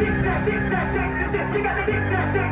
[0.00, 2.49] dick, that dick, that dick, that dick, that dick, that dick, that dick,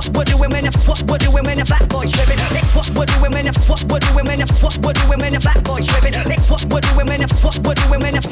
[0.00, 2.88] what what do women if what what do women if fat boys women next what
[2.96, 5.62] what do women if what what do women if what what do women if fat
[5.62, 8.24] boys women next what what do women if what what do women if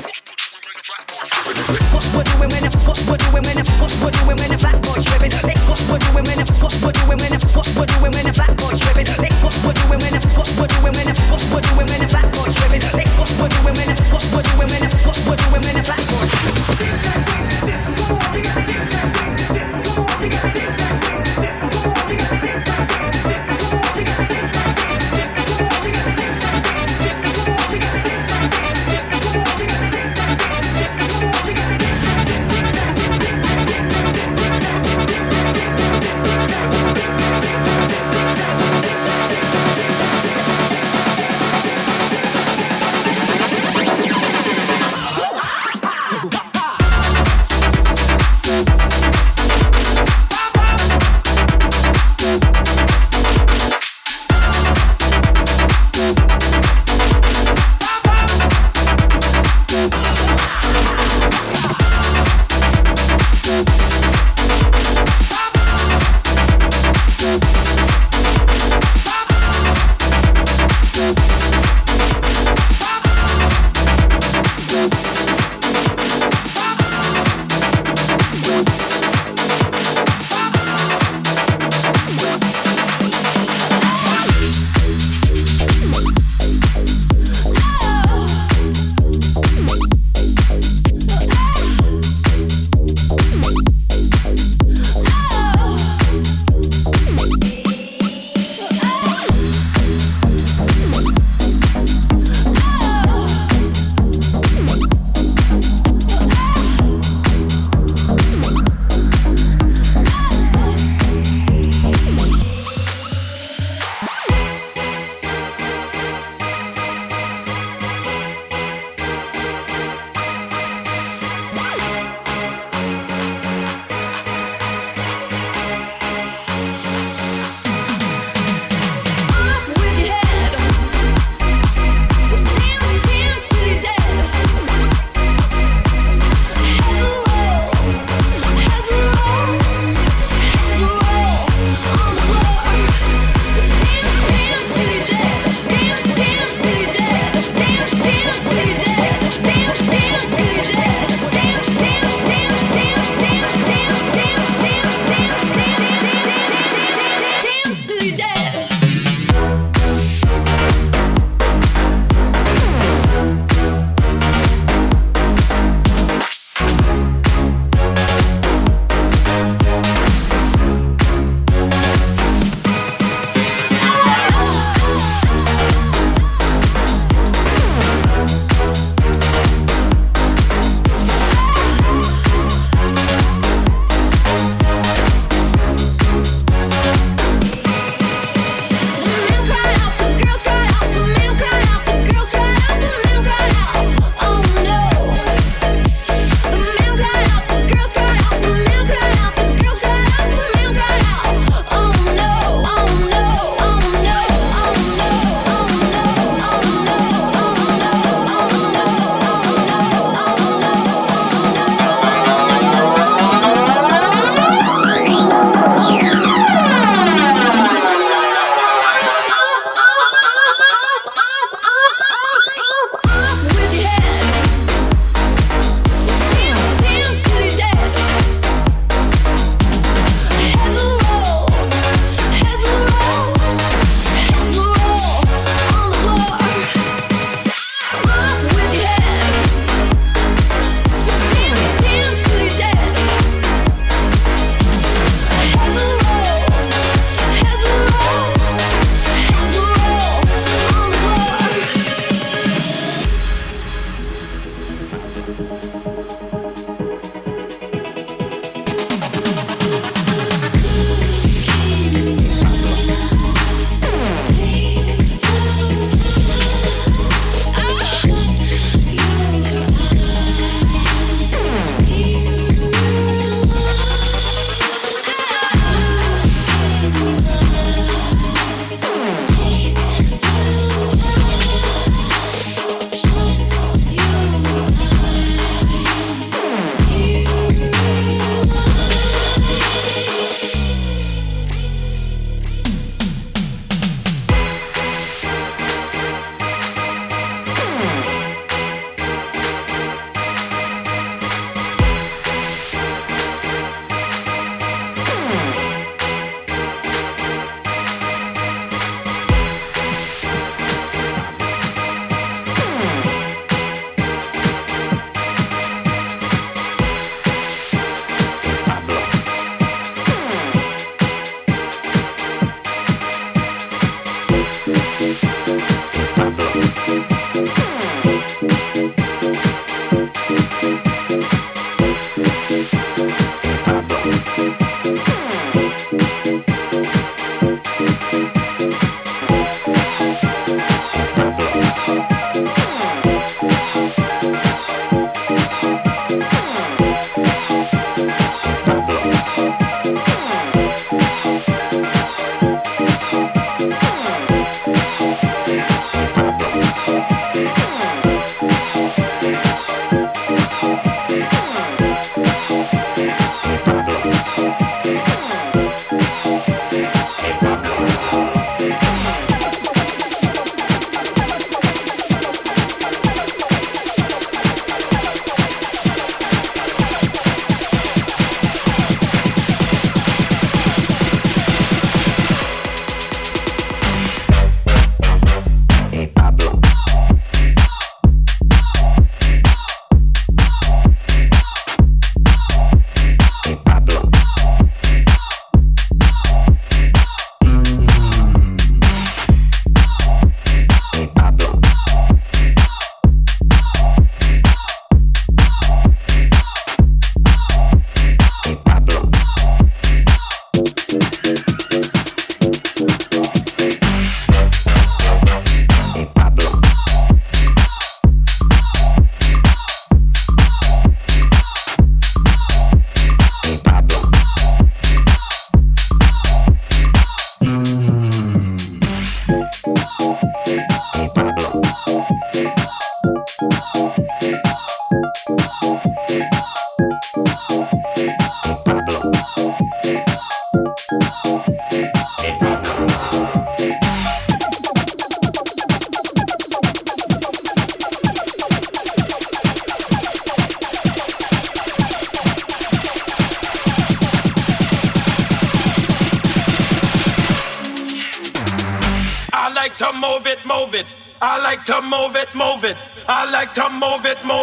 [1.92, 4.60] what what do women if what what do women if what what do women if
[4.60, 7.68] fat boys women next what what do women if what what do women if what
[7.76, 9.37] what do women if fat boys women next